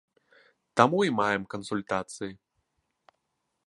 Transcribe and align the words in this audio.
Таму 0.81 0.99
і 1.09 1.13
маем 1.19 1.43
кансультацыі. 1.53 2.33